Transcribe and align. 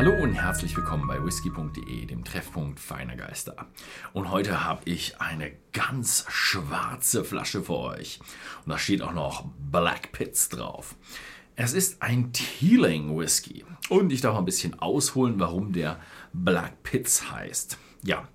Hallo 0.00 0.14
und 0.14 0.32
herzlich 0.32 0.74
willkommen 0.74 1.06
bei 1.06 1.22
whisky.de, 1.22 2.06
dem 2.06 2.24
Treffpunkt 2.24 2.80
feiner 2.80 3.16
Geister. 3.16 3.66
Und 4.14 4.30
heute 4.30 4.64
habe 4.64 4.80
ich 4.86 5.20
eine 5.20 5.52
ganz 5.74 6.24
schwarze 6.30 7.22
Flasche 7.22 7.62
für 7.62 7.76
euch. 7.76 8.18
Und 8.64 8.70
da 8.70 8.78
steht 8.78 9.02
auch 9.02 9.12
noch 9.12 9.44
Black 9.70 10.12
Pits 10.12 10.48
drauf. 10.48 10.94
Es 11.54 11.74
ist 11.74 12.00
ein 12.00 12.32
Teeling 12.32 13.14
Whisky. 13.14 13.66
Und 13.90 14.10
ich 14.10 14.22
darf 14.22 14.38
ein 14.38 14.46
bisschen 14.46 14.78
ausholen, 14.78 15.38
warum 15.38 15.74
der 15.74 16.00
Black 16.32 16.82
Pits 16.82 17.30
heißt. 17.30 17.76
Ja, 18.02 18.26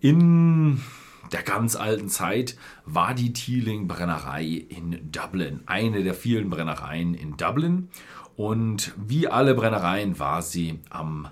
in 0.00 0.82
der 1.30 1.44
ganz 1.44 1.76
alten 1.76 2.08
Zeit 2.08 2.56
war 2.84 3.14
die 3.14 3.32
Teeling 3.32 3.86
Brennerei 3.86 4.44
in 4.44 5.12
Dublin, 5.12 5.60
eine 5.66 6.02
der 6.02 6.14
vielen 6.14 6.50
Brennereien 6.50 7.14
in 7.14 7.36
Dublin. 7.36 7.90
Und 8.36 8.92
wie 8.96 9.28
alle 9.28 9.54
Brennereien 9.54 10.18
war 10.18 10.42
sie 10.42 10.80
am 10.90 11.28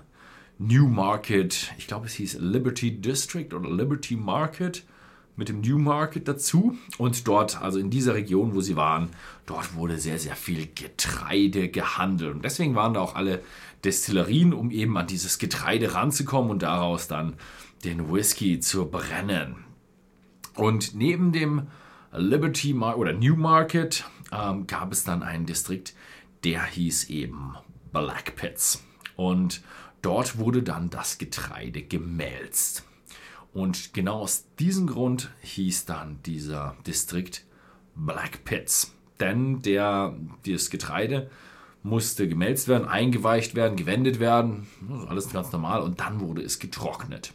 Newmarket, 0.59 1.73
ich 1.77 1.87
glaube 1.87 2.05
es 2.05 2.13
hieß 2.13 2.37
Liberty 2.39 3.01
District 3.01 3.51
oder 3.53 3.69
Liberty 3.69 4.15
Market 4.15 4.83
mit 5.35 5.49
dem 5.49 5.61
Newmarket 5.61 6.27
dazu. 6.27 6.77
Und 6.97 7.27
dort, 7.27 7.61
also 7.61 7.79
in 7.79 7.89
dieser 7.89 8.13
Region, 8.13 8.53
wo 8.53 8.61
sie 8.61 8.75
waren, 8.75 9.09
dort 9.45 9.75
wurde 9.75 9.97
sehr, 9.97 10.19
sehr 10.19 10.35
viel 10.35 10.69
Getreide 10.75 11.69
gehandelt. 11.69 12.35
Und 12.35 12.45
deswegen 12.45 12.75
waren 12.75 12.93
da 12.93 12.99
auch 12.99 13.15
alle 13.15 13.41
Destillerien, 13.83 14.53
um 14.53 14.69
eben 14.69 14.97
an 14.97 15.07
dieses 15.07 15.39
Getreide 15.39 15.95
ranzukommen 15.95 16.51
und 16.51 16.61
daraus 16.61 17.07
dann 17.07 17.33
den 17.83 18.13
Whisky 18.13 18.59
zu 18.59 18.85
brennen. 18.85 19.55
Und 20.55 20.93
neben 20.93 21.31
dem 21.31 21.67
Liberty 22.13 22.73
Mar 22.73 22.97
oder 22.97 23.13
Newmarket 23.13 24.05
ähm, 24.31 24.67
gab 24.67 24.91
es 24.91 25.03
dann 25.03 25.23
einen 25.23 25.45
Distrikt, 25.45 25.95
der 26.43 26.65
hieß 26.65 27.09
eben 27.09 27.55
Black 27.91 28.35
Pits. 28.35 28.83
Und 29.15 29.61
dort 30.01 30.37
wurde 30.37 30.63
dann 30.63 30.89
das 30.89 31.17
Getreide 31.17 31.81
gemälzt. 31.81 32.85
Und 33.53 33.93
genau 33.93 34.19
aus 34.19 34.45
diesem 34.59 34.87
Grund 34.87 35.29
hieß 35.41 35.85
dann 35.85 36.19
dieser 36.25 36.75
Distrikt 36.87 37.45
Black 37.95 38.45
Pits. 38.45 38.95
Denn 39.19 39.61
der, 39.61 40.15
das 40.45 40.69
Getreide 40.69 41.29
musste 41.83 42.27
gemälzt 42.27 42.67
werden, 42.67 42.87
eingeweicht 42.87 43.55
werden, 43.55 43.75
gewendet 43.75 44.19
werden, 44.19 44.67
alles 45.07 45.31
ganz 45.31 45.51
normal, 45.51 45.81
und 45.81 45.99
dann 45.99 46.19
wurde 46.19 46.41
es 46.41 46.59
getrocknet. 46.59 47.33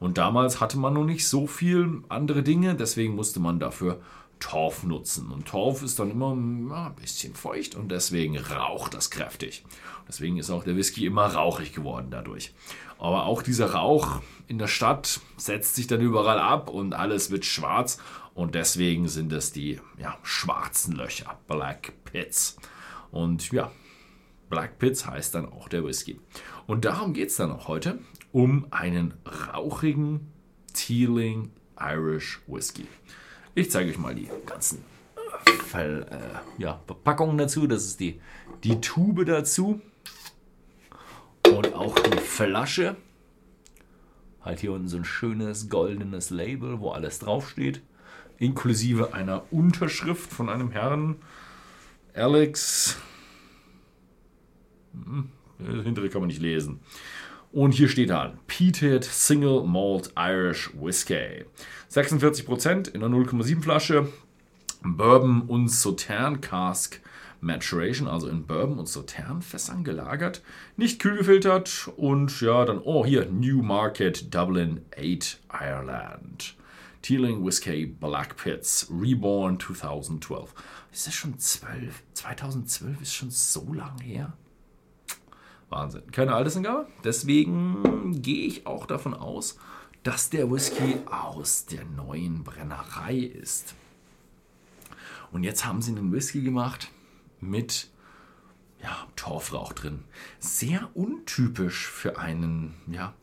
Und 0.00 0.18
damals 0.18 0.60
hatte 0.60 0.78
man 0.78 0.94
noch 0.94 1.04
nicht 1.04 1.26
so 1.26 1.46
viel 1.46 2.02
andere 2.08 2.42
Dinge, 2.42 2.74
deswegen 2.74 3.14
musste 3.14 3.40
man 3.40 3.58
dafür 3.58 4.00
Torf 4.40 4.84
nutzen. 4.84 5.30
Und 5.30 5.46
Torf 5.46 5.82
ist 5.82 5.98
dann 5.98 6.10
immer 6.10 6.36
ja, 6.70 6.86
ein 6.88 6.94
bisschen 6.94 7.34
feucht 7.34 7.74
und 7.74 7.90
deswegen 7.90 8.38
raucht 8.38 8.94
das 8.94 9.10
kräftig. 9.10 9.64
Deswegen 10.08 10.36
ist 10.36 10.50
auch 10.50 10.64
der 10.64 10.76
Whisky 10.76 11.06
immer 11.06 11.26
rauchig 11.26 11.72
geworden 11.72 12.08
dadurch. 12.10 12.52
Aber 12.98 13.24
auch 13.26 13.42
dieser 13.42 13.72
Rauch 13.72 14.20
in 14.46 14.58
der 14.58 14.66
Stadt 14.66 15.20
setzt 15.36 15.74
sich 15.74 15.86
dann 15.86 16.00
überall 16.00 16.38
ab 16.38 16.68
und 16.68 16.94
alles 16.94 17.30
wird 17.30 17.44
schwarz. 17.44 17.98
Und 18.34 18.54
deswegen 18.54 19.08
sind 19.08 19.32
es 19.32 19.52
die 19.52 19.80
ja, 19.98 20.18
schwarzen 20.22 20.94
Löcher, 20.94 21.38
Black 21.46 21.92
Pits. 22.04 22.56
Und 23.10 23.52
ja, 23.52 23.70
Black 24.50 24.78
Pits 24.78 25.06
heißt 25.06 25.34
dann 25.34 25.46
auch 25.46 25.68
der 25.68 25.84
Whisky. 25.84 26.20
Und 26.66 26.84
darum 26.84 27.12
geht 27.12 27.28
es 27.28 27.36
dann 27.36 27.52
auch 27.52 27.68
heute, 27.68 27.98
um 28.32 28.66
einen 28.70 29.14
rauchigen 29.52 30.32
Teeling 30.72 31.50
Irish 31.78 32.40
Whisky. 32.46 32.86
Ich 33.56 33.70
zeige 33.70 33.90
euch 33.90 33.98
mal 33.98 34.14
die 34.14 34.28
ganzen 34.46 34.84
Fall, 35.66 36.06
äh, 36.10 36.62
ja, 36.62 36.80
Verpackungen 36.86 37.38
dazu. 37.38 37.66
Das 37.66 37.84
ist 37.84 38.00
die, 38.00 38.20
die 38.64 38.80
Tube 38.80 39.24
dazu. 39.24 39.80
Und 41.48 41.74
auch 41.74 41.98
die 41.98 42.18
Flasche. 42.18 42.96
Halt 44.40 44.60
hier 44.60 44.72
unten 44.72 44.88
so 44.88 44.96
ein 44.96 45.04
schönes 45.04 45.68
goldenes 45.68 46.30
Label, 46.30 46.80
wo 46.80 46.90
alles 46.90 47.20
draufsteht. 47.20 47.80
Inklusive 48.38 49.14
einer 49.14 49.44
Unterschrift 49.52 50.32
von 50.32 50.48
einem 50.48 50.72
Herrn. 50.72 51.16
Alex. 52.12 52.96
Hm, 54.92 55.30
das 55.58 55.84
hintere 55.84 56.08
kann 56.08 56.22
man 56.22 56.28
nicht 56.28 56.42
lesen. 56.42 56.80
Und 57.54 57.70
hier 57.70 57.88
steht 57.88 58.10
dann 58.10 58.36
Peated 58.48 59.04
Single 59.04 59.62
Malt 59.62 60.10
Irish 60.16 60.72
Whiskey. 60.74 61.44
46% 61.88 62.92
in 62.92 63.04
einer 63.04 63.16
0,7 63.16 63.62
Flasche. 63.62 64.08
Bourbon 64.82 65.42
und 65.42 65.68
Sautern 65.68 66.40
Cask 66.40 67.00
Maturation, 67.40 68.08
also 68.08 68.26
in 68.26 68.44
Bourbon 68.44 68.80
und 68.80 68.88
Sautern 68.88 69.40
Fässern 69.40 69.84
gelagert. 69.84 70.42
Nicht 70.76 71.00
kühl 71.00 71.16
gefiltert. 71.16 71.88
Und 71.96 72.40
ja, 72.40 72.64
dann, 72.64 72.80
oh, 72.82 73.06
hier, 73.06 73.26
Newmarket 73.26 74.34
Dublin 74.34 74.80
8 74.98 75.38
Ireland. 75.52 76.56
Teeling 77.02 77.46
Whiskey 77.46 77.86
Black 77.86 78.36
Pits, 78.36 78.88
Reborn 78.90 79.60
2012. 79.60 80.52
Ist 80.90 81.06
das 81.06 81.14
schon 81.14 81.38
12? 81.38 82.02
2012 82.14 83.00
ist 83.00 83.14
schon 83.14 83.30
so 83.30 83.72
lang 83.72 84.00
her? 84.00 84.32
Wahnsinn. 85.68 86.10
Keine 86.12 86.34
Altersangabe. 86.34 86.86
Deswegen 87.02 88.20
gehe 88.22 88.46
ich 88.46 88.66
auch 88.66 88.86
davon 88.86 89.14
aus, 89.14 89.58
dass 90.02 90.30
der 90.30 90.50
Whisky 90.50 90.98
aus 91.06 91.66
der 91.66 91.84
neuen 91.84 92.44
Brennerei 92.44 93.16
ist. 93.16 93.74
Und 95.32 95.42
jetzt 95.42 95.64
haben 95.64 95.82
sie 95.82 95.92
einen 95.92 96.12
Whisky 96.12 96.42
gemacht 96.42 96.90
mit 97.40 97.88
ja, 98.82 99.08
Torfrauch 99.16 99.72
drin. 99.72 100.04
Sehr 100.38 100.90
untypisch 100.94 101.88
für 101.88 102.18
einen 102.18 102.74
ja, 102.86 103.14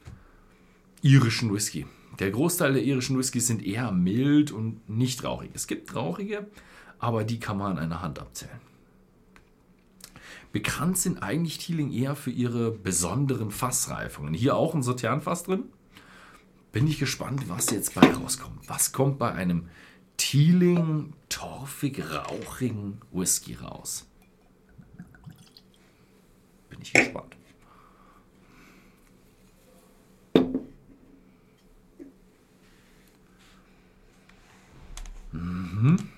irischen 1.02 1.53
Whisky. 1.53 1.85
Der 2.19 2.31
Großteil 2.31 2.73
der 2.73 2.84
irischen 2.84 3.18
Whiskys 3.18 3.47
sind 3.47 3.66
eher 3.66 3.91
mild 3.91 4.52
und 4.52 4.90
nicht 4.90 5.23
rauchig. 5.23 5.52
Es 5.53 5.68
gibt 5.68 5.96
rauchige, 5.96 6.47
aber 7.00 7.23
die 7.23 7.40
kann 7.40 7.58
man 7.58 7.73
an 7.73 7.79
einer 7.79 8.02
Hand 8.02 8.19
abzählen. 8.19 8.70
Bekannt 10.51 10.97
sind 10.97 11.23
eigentlich 11.23 11.59
Teeling 11.59 11.91
eher 11.91 12.16
für 12.16 12.31
ihre 12.31 12.72
besonderen 12.72 13.51
Fassreifungen. 13.51 14.34
Hier 14.34 14.56
auch 14.56 14.75
ein 14.75 14.84
Sauternfass 14.84 15.44
drin. 15.44 15.63
Bin 16.72 16.88
ich 16.88 17.00
gespannt, 17.00 17.47
was 17.50 17.69
jetzt 17.69 17.95
bei 17.95 18.13
rauskommt. 18.13 18.67
Was 18.67 18.91
kommt 18.91 19.17
bei 19.17 19.31
einem 19.31 19.69
Teeling 20.17 21.13
torfig 21.29 22.01
rauchigen 22.13 23.01
Whisky 23.11 23.56
raus? 23.56 24.07
Bin 26.69 26.81
ich 26.81 26.94
gespannt. 26.94 27.35
Mhm. 35.31 36.10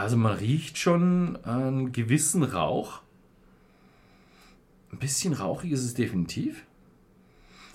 Also 0.00 0.16
man 0.16 0.32
riecht 0.38 0.78
schon 0.78 1.36
einen 1.44 1.92
gewissen 1.92 2.42
Rauch. 2.42 3.02
Ein 4.90 4.98
bisschen 4.98 5.34
rauchig 5.34 5.72
ist 5.72 5.84
es 5.84 5.92
definitiv. 5.92 6.64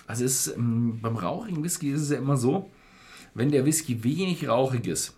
Also 0.08 0.26
ist, 0.26 0.48
ähm, 0.48 0.98
beim 1.04 1.18
rauchigen 1.18 1.64
Whisky 1.64 1.92
ist 1.92 2.02
es 2.02 2.10
ja 2.10 2.18
immer 2.18 2.36
so, 2.36 2.68
wenn 3.36 3.52
der 3.52 3.64
Whisky 3.68 4.04
wenig 4.04 4.48
rauchig 4.48 4.88
ist, 4.88 5.14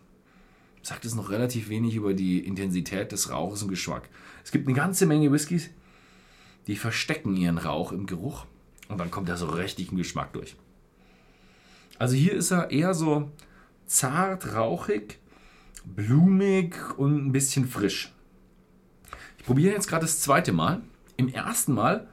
sagt 0.81 1.05
es 1.05 1.15
noch 1.15 1.29
relativ 1.29 1.69
wenig 1.69 1.95
über 1.95 2.13
die 2.13 2.39
Intensität 2.39 3.13
des 3.13 3.31
Rauches 3.31 3.63
und 3.63 3.69
Geschmack. 3.69 4.09
Es 4.43 4.51
gibt 4.51 4.67
eine 4.67 4.75
ganze 4.75 5.05
Menge 5.05 5.31
Whiskys, 5.31 5.69
die 6.67 6.75
verstecken 6.75 7.37
ihren 7.37 7.57
Rauch 7.57 7.93
im 7.93 8.05
Geruch 8.05 8.45
und 8.89 8.97
dann 8.97 9.11
kommt 9.11 9.29
er 9.29 9.37
so 9.37 9.45
richtig 9.45 9.91
im 9.91 9.97
Geschmack 9.97 10.33
durch. 10.33 10.57
Also 11.99 12.17
hier 12.17 12.33
ist 12.33 12.51
er 12.51 12.69
eher 12.71 12.93
so 12.93 13.31
zart, 13.85 14.55
rauchig, 14.55 15.19
blumig 15.95 16.75
und 16.97 17.27
ein 17.27 17.31
bisschen 17.31 17.67
frisch. 17.67 18.13
Ich 19.37 19.45
probiere 19.45 19.73
jetzt 19.73 19.87
gerade 19.87 20.05
das 20.05 20.21
zweite 20.21 20.51
Mal. 20.51 20.81
Im 21.15 21.29
ersten 21.29 21.73
Mal 21.73 22.07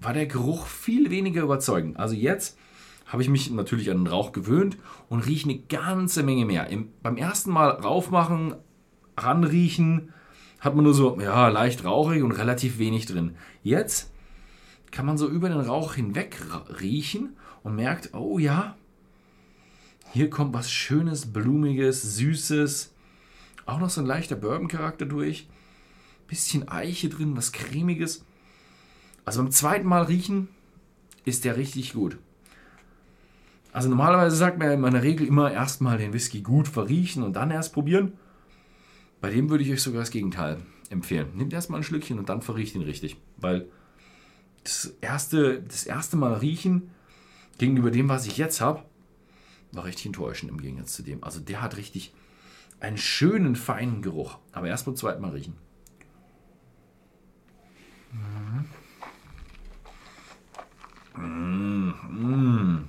war 0.00 0.12
der 0.12 0.26
Geruch 0.26 0.66
viel 0.66 1.10
weniger 1.10 1.42
überzeugend. 1.42 1.98
Also 1.98 2.14
jetzt 2.14 2.58
habe 3.06 3.22
ich 3.22 3.28
mich 3.28 3.50
natürlich 3.50 3.90
an 3.90 3.98
den 3.98 4.06
Rauch 4.06 4.32
gewöhnt 4.32 4.78
und 5.08 5.26
rieche 5.26 5.48
eine 5.48 5.58
ganze 5.58 6.22
Menge 6.22 6.44
mehr. 6.44 6.68
Im, 6.68 6.92
beim 7.02 7.16
ersten 7.16 7.50
Mal 7.50 7.70
raufmachen, 7.70 8.54
ranriechen, 9.16 10.12
hat 10.60 10.74
man 10.74 10.84
nur 10.84 10.94
so, 10.94 11.18
ja, 11.20 11.48
leicht 11.48 11.84
rauchig 11.84 12.22
und 12.22 12.32
relativ 12.32 12.78
wenig 12.78 13.06
drin. 13.06 13.34
Jetzt 13.62 14.12
kann 14.90 15.06
man 15.06 15.18
so 15.18 15.28
über 15.28 15.48
den 15.48 15.60
Rauch 15.60 15.94
hinweg 15.94 16.36
riechen 16.80 17.36
und 17.62 17.76
merkt, 17.76 18.14
oh 18.14 18.38
ja, 18.38 18.76
hier 20.12 20.30
kommt 20.30 20.54
was 20.54 20.70
Schönes, 20.70 21.32
Blumiges, 21.32 22.16
Süßes. 22.16 22.92
Auch 23.66 23.78
noch 23.78 23.90
so 23.90 24.00
ein 24.00 24.06
leichter 24.06 24.36
Bourbon-Charakter 24.36 25.06
durch. 25.06 25.48
Bisschen 26.26 26.68
Eiche 26.68 27.08
drin, 27.08 27.36
was 27.36 27.52
Cremiges. 27.52 28.24
Also 29.24 29.42
beim 29.42 29.52
zweiten 29.52 29.86
Mal 29.86 30.02
riechen 30.02 30.48
ist 31.24 31.44
der 31.44 31.56
richtig 31.56 31.92
gut. 31.92 32.18
Also 33.72 33.88
normalerweise 33.88 34.34
sagt 34.34 34.58
man 34.58 34.70
in 34.72 34.80
meiner 34.80 35.02
Regel 35.02 35.26
immer 35.26 35.52
erstmal 35.52 35.98
den 35.98 36.12
Whisky 36.12 36.40
gut 36.40 36.66
verriechen 36.66 37.22
und 37.22 37.34
dann 37.34 37.52
erst 37.52 37.72
probieren. 37.72 38.14
Bei 39.20 39.30
dem 39.30 39.48
würde 39.48 39.62
ich 39.62 39.70
euch 39.70 39.82
sogar 39.82 40.00
das 40.00 40.10
Gegenteil 40.10 40.58
empfehlen. 40.88 41.28
Nehmt 41.36 41.52
erstmal 41.52 41.80
ein 41.80 41.84
Schlückchen 41.84 42.18
und 42.18 42.28
dann 42.28 42.42
verriecht 42.42 42.74
ihn 42.74 42.82
richtig. 42.82 43.16
Weil 43.36 43.68
das 44.64 44.96
erste, 45.00 45.62
das 45.62 45.84
erste 45.84 46.16
Mal 46.16 46.34
riechen 46.34 46.90
gegenüber 47.58 47.92
dem, 47.92 48.08
was 48.08 48.26
ich 48.26 48.38
jetzt 48.38 48.60
habe, 48.60 48.82
war 49.72 49.84
richtig 49.84 50.06
enttäuschend 50.06 50.50
im 50.50 50.60
Gegensatz 50.60 50.94
zu 50.94 51.02
dem. 51.02 51.22
Also 51.22 51.40
der 51.40 51.60
hat 51.62 51.76
richtig 51.76 52.12
einen 52.80 52.98
schönen, 52.98 53.56
feinen 53.56 54.02
Geruch. 54.02 54.38
Aber 54.52 54.68
erst 54.68 54.86
beim 54.86 54.96
zweiten 54.96 55.22
Mal 55.22 55.30
riechen. 55.32 55.56
Mm, 61.16 61.92
mm, 62.08 62.88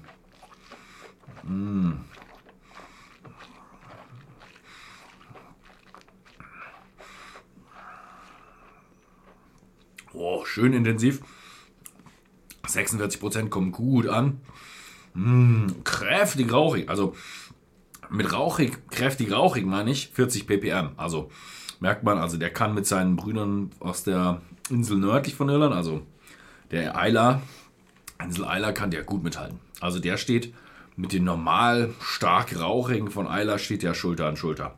mm. 1.44 2.00
Oh, 10.14 10.46
schön 10.46 10.74
intensiv. 10.74 11.22
46% 12.68 13.50
kommen 13.50 13.72
gut 13.72 14.08
an. 14.08 14.42
Mm, 15.14 15.68
kräftig 15.84 16.52
rauchig. 16.52 16.90
Also 16.90 17.16
mit 18.10 18.32
rauchig, 18.32 18.90
kräftig 18.90 19.32
rauchig 19.32 19.66
meine 19.66 19.92
ich 19.92 20.10
40 20.10 20.48
ppm. 20.48 20.92
Also 20.98 21.32
merkt 21.80 22.04
man, 22.04 22.18
also 22.18 22.38
der 22.38 22.52
kann 22.52 22.74
mit 22.74 22.86
seinen 22.86 23.16
Brüdern 23.16 23.72
aus 23.80 24.04
der 24.04 24.42
Insel 24.70 24.98
nördlich 24.98 25.36
von 25.36 25.50
Irland, 25.50 25.74
also 25.74 26.06
der 26.72 26.98
Eiler, 26.98 27.42
Insel 28.24 28.46
Eiler 28.46 28.72
kann 28.72 28.92
der 28.92 29.04
gut 29.04 29.24
mithalten. 29.24 29.60
Also 29.80 30.00
der 30.00 30.18
steht 30.18 30.54
mit 30.96 31.14
den 31.14 31.24
normal 31.24 31.94
stark 32.02 32.60
rauchigen 32.60 33.10
von 33.10 33.28
Eiler 33.28 33.58
steht 33.58 33.84
der 33.84 33.94
Schulter 33.94 34.28
an 34.28 34.38
Schulter. 34.38 34.76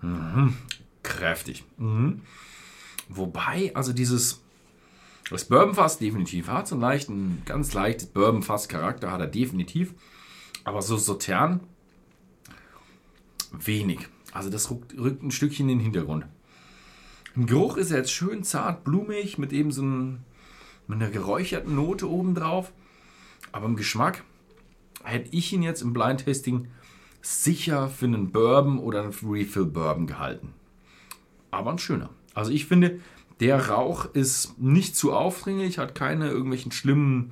Mhm. 0.00 0.56
Kräftig. 1.02 1.64
Mhm. 1.76 2.22
Wobei, 3.08 3.72
also 3.74 3.92
dieses 3.92 4.42
das 5.30 5.44
Bourbonfass 5.44 5.98
definitiv 5.98 6.48
hat 6.48 6.68
so 6.68 6.74
einen 6.74 6.82
leichten, 6.82 7.42
ganz 7.44 7.74
leichtes 7.74 8.06
Bourbonfass-Charakter 8.06 9.10
hat 9.10 9.20
er 9.20 9.26
definitiv. 9.26 9.94
Aber 10.64 10.82
so 10.82 10.96
Sautern 10.96 11.60
wenig. 13.52 14.08
Also 14.32 14.50
das 14.50 14.70
rückt, 14.70 14.96
rückt, 14.98 15.22
ein 15.22 15.30
Stückchen 15.30 15.68
in 15.68 15.78
den 15.78 15.84
Hintergrund. 15.84 16.26
Im 17.34 17.46
Geruch 17.46 17.76
ist 17.76 17.90
er 17.90 17.98
jetzt 17.98 18.12
schön 18.12 18.42
zart, 18.42 18.84
blumig, 18.84 19.38
mit 19.38 19.52
eben 19.52 19.70
so 19.70 19.82
einem, 19.82 20.20
mit 20.86 21.00
einer 21.00 21.10
geräucherten 21.10 21.74
Note 21.74 22.10
obendrauf. 22.10 22.72
Aber 23.52 23.66
im 23.66 23.76
Geschmack 23.76 24.24
hätte 25.04 25.28
ich 25.32 25.52
ihn 25.52 25.62
jetzt 25.62 25.82
im 25.82 25.92
Blind 25.92 26.24
Tasting 26.24 26.68
sicher 27.22 27.88
für 27.88 28.06
einen 28.06 28.30
Bourbon 28.30 28.78
oder 28.78 29.02
einen 29.02 29.14
Refill 29.22 29.66
Bourbon 29.66 30.06
gehalten. 30.06 30.54
Aber 31.50 31.70
ein 31.70 31.78
schöner. 31.78 32.10
Also 32.34 32.50
ich 32.50 32.66
finde, 32.66 33.00
der 33.40 33.68
Rauch 33.68 34.06
ist 34.14 34.58
nicht 34.58 34.96
zu 34.96 35.12
aufdringlich, 35.12 35.78
hat 35.78 35.94
keine 35.94 36.28
irgendwelchen 36.28 36.72
schlimmen 36.72 37.30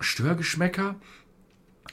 Störgeschmäcker 0.00 0.96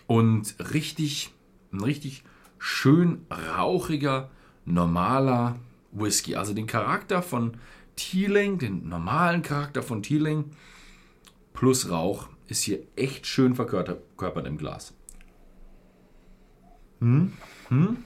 und 0.08 0.56
richtig, 0.74 1.34
ein 1.72 1.82
richtig 1.82 2.24
schön 2.58 3.26
rauchiger, 3.30 4.30
normaler 4.66 5.56
Whisky. 5.92 6.36
Also 6.36 6.54
den 6.54 6.68
Charakter 6.68 7.22
von 7.22 7.58
Teeling, 7.96 8.60
den 8.60 8.88
normalen 8.88 9.42
Charakter 9.42 9.84
von 9.84 10.04
Teeling 10.04 10.52
plus 11.54 11.90
Rauch 11.90 12.30
ist 12.48 12.64
hier 12.64 12.80
echt 12.96 13.28
schön 13.28 13.56
verkörpert 13.56 14.48
im 14.48 14.58
Glas. 14.58 14.94
Hm? 17.00 17.34
Hm? 17.70 17.98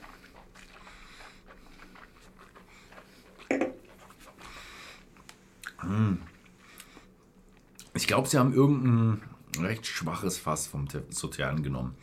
Ich 7.93 8.07
glaube, 8.07 8.27
sie 8.27 8.37
haben 8.37 8.53
irgendein 8.53 9.21
recht 9.59 9.85
schwaches 9.85 10.37
Fass 10.37 10.67
vom 10.67 10.87
Sozialen 11.09 11.63
genommen. 11.63 11.95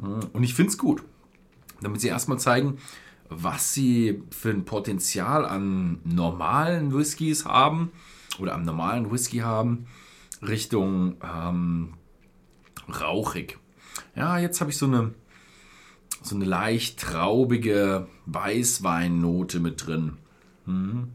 Hm. 0.00 0.20
Und 0.32 0.42
ich 0.42 0.54
finde 0.54 0.70
es 0.70 0.78
gut, 0.78 1.02
damit 1.80 2.00
sie 2.00 2.08
erstmal 2.08 2.38
zeigen, 2.38 2.78
was 3.28 3.72
sie 3.74 4.22
für 4.30 4.50
ein 4.50 4.64
Potenzial 4.64 5.46
an 5.46 6.00
normalen 6.04 6.92
Whiskys 6.92 7.44
haben 7.44 7.92
oder 8.40 8.54
am 8.54 8.64
normalen 8.64 9.10
Whisky 9.12 9.38
haben, 9.38 9.86
Richtung 10.42 11.16
ähm, 11.22 11.94
rauchig. 12.88 13.58
Ja, 14.16 14.38
jetzt 14.38 14.60
habe 14.60 14.70
ich 14.70 14.78
so 14.78 14.86
eine, 14.86 15.14
so 16.22 16.34
eine 16.34 16.44
leicht 16.44 16.98
traubige 16.98 18.08
Weißweinnote 18.26 19.60
mit 19.60 19.86
drin. 19.86 20.16
Mhm 20.66 21.12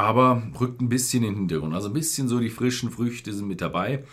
aber 0.00 0.42
rückt 0.58 0.80
ein 0.80 0.88
bisschen 0.88 1.22
in 1.22 1.34
den 1.34 1.38
Hintergrund. 1.40 1.74
Also 1.74 1.88
ein 1.88 1.92
bisschen 1.92 2.26
so 2.26 2.40
die 2.40 2.48
frischen 2.48 2.90
Früchte 2.90 3.32
sind 3.32 3.46
mit 3.46 3.60
dabei, 3.60 3.98
ein 3.98 4.04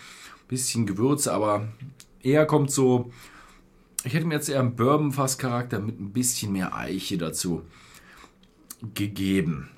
bisschen 0.48 0.86
Gewürze, 0.86 1.32
aber 1.32 1.68
eher 2.22 2.46
kommt 2.46 2.70
so, 2.70 3.10
ich 4.04 4.12
hätte 4.12 4.26
mir 4.26 4.34
jetzt 4.34 4.50
eher 4.50 4.60
einen 4.60 4.76
Bourbon-Fass-Charakter 4.76 5.80
mit 5.80 5.98
ein 5.98 6.12
bisschen 6.12 6.52
mehr 6.52 6.74
Eiche 6.74 7.16
dazu 7.16 7.62
gegeben. 8.94 9.70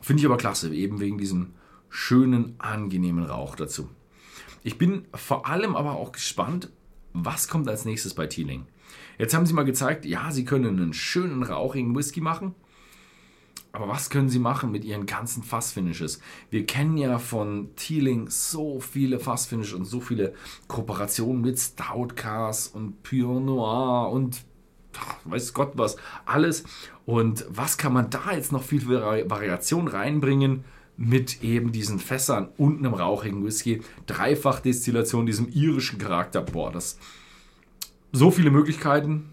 Finde 0.00 0.20
ich 0.20 0.26
aber 0.26 0.38
klasse, 0.38 0.74
eben 0.74 0.98
wegen 1.00 1.18
diesem 1.18 1.52
schönen, 1.88 2.54
angenehmen 2.58 3.24
Rauch 3.24 3.54
dazu. 3.54 3.88
Ich 4.64 4.76
bin 4.76 5.04
vor 5.14 5.46
allem 5.46 5.76
aber 5.76 5.92
auch 5.92 6.12
gespannt, 6.12 6.70
was 7.12 7.48
kommt 7.48 7.68
als 7.68 7.84
nächstes 7.84 8.14
bei 8.14 8.26
Teeling. 8.26 8.66
Jetzt 9.18 9.34
haben 9.34 9.46
sie 9.46 9.54
mal 9.54 9.64
gezeigt, 9.64 10.04
ja, 10.04 10.32
sie 10.32 10.44
können 10.44 10.80
einen 10.80 10.92
schönen, 10.92 11.42
rauchigen 11.42 11.94
Whisky 11.96 12.20
machen. 12.20 12.54
Aber 13.72 13.88
was 13.88 14.10
können 14.10 14.28
sie 14.28 14.38
machen 14.38 14.72
mit 14.72 14.84
ihren 14.84 15.06
ganzen 15.06 15.42
Fassfinishes? 15.42 16.20
Wir 16.50 16.66
kennen 16.66 16.96
ja 16.96 17.18
von 17.18 17.70
Teeling 17.76 18.28
so 18.30 18.80
viele 18.80 19.20
Fassfinishes 19.20 19.74
und 19.74 19.84
so 19.84 20.00
viele 20.00 20.34
Kooperationen 20.68 21.42
mit 21.42 21.58
Stout 21.58 22.14
Cars 22.16 22.68
und 22.68 23.02
Pure 23.02 23.40
Noir 23.40 24.10
und 24.10 24.42
weiß 25.24 25.52
Gott 25.52 25.72
was, 25.74 25.96
alles. 26.24 26.64
Und 27.04 27.44
was 27.48 27.78
kann 27.78 27.92
man 27.92 28.10
da 28.10 28.32
jetzt 28.32 28.52
noch 28.52 28.62
viel 28.62 28.88
Variation 28.88 29.88
reinbringen 29.88 30.64
mit 30.96 31.42
eben 31.42 31.70
diesen 31.70 31.98
Fässern 31.98 32.48
und 32.56 32.78
einem 32.78 32.94
rauchigen 32.94 33.44
Whisky? 33.44 33.82
Dreifachdestillation, 34.06 35.26
diesem 35.26 35.48
irischen 35.48 35.98
Charakter. 35.98 36.40
Boah, 36.40 36.72
das 36.72 36.98
so 38.12 38.30
viele 38.30 38.50
Möglichkeiten. 38.50 39.30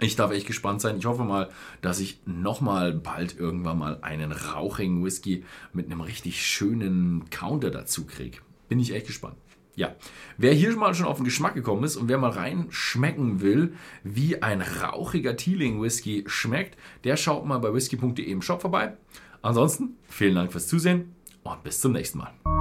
Ich 0.00 0.14
darf 0.14 0.30
echt 0.30 0.46
gespannt 0.46 0.80
sein. 0.80 0.98
Ich 0.98 1.06
hoffe 1.06 1.24
mal, 1.24 1.50
dass 1.80 1.98
ich 1.98 2.20
nochmal 2.24 2.92
bald 2.92 3.36
irgendwann 3.36 3.78
mal 3.78 3.98
einen 4.02 4.30
rauchigen 4.30 5.04
Whisky 5.04 5.44
mit 5.72 5.86
einem 5.86 6.00
richtig 6.00 6.44
schönen 6.44 7.28
Counter 7.30 7.70
dazu 7.70 8.06
kriege. 8.06 8.38
Bin 8.68 8.78
ich 8.78 8.94
echt 8.94 9.06
gespannt. 9.06 9.36
Ja, 9.74 9.94
wer 10.36 10.52
hier 10.52 10.76
mal 10.76 10.94
schon 10.94 11.06
auf 11.06 11.18
den 11.18 11.24
Geschmack 11.24 11.54
gekommen 11.54 11.84
ist 11.84 11.96
und 11.96 12.08
wer 12.08 12.18
mal 12.18 12.30
reinschmecken 12.30 13.40
will, 13.40 13.74
wie 14.02 14.42
ein 14.42 14.60
rauchiger 14.60 15.36
Teeling 15.36 15.80
Whisky 15.80 16.24
schmeckt, 16.26 16.76
der 17.04 17.16
schaut 17.16 17.46
mal 17.46 17.58
bei 17.58 17.72
whisky.de 17.72 18.24
im 18.24 18.42
Shop 18.42 18.60
vorbei. 18.60 18.96
Ansonsten 19.40 19.96
vielen 20.08 20.34
Dank 20.34 20.50
fürs 20.50 20.66
Zusehen 20.66 21.14
und 21.44 21.62
bis 21.62 21.80
zum 21.80 21.92
nächsten 21.92 22.18
Mal. 22.18 22.57